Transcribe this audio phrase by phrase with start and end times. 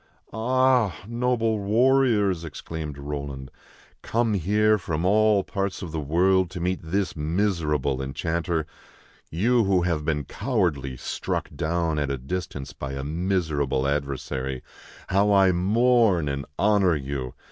[0.33, 0.97] "Ah!
[1.07, 3.51] noble warriors," exclaimed Roland,"
[4.01, 8.65] come here from all parts of the world to meet this miserable enchanter,
[9.29, 14.63] you who have been cowardly struck down at a distance by a miser able adversary,
[15.09, 17.35] how I mourn and honor you!